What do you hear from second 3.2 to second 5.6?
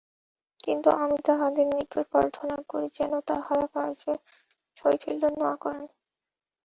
তাঁহারা কার্যে শৈথিল্য না